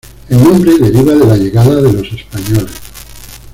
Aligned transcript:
El 0.29 0.43
nombre 0.43 0.79
deriva 0.79 1.13
de 1.13 1.27
la 1.27 1.37
llegada 1.37 1.75
de 1.79 1.93
los 1.93 2.11
españoles. 2.11 2.71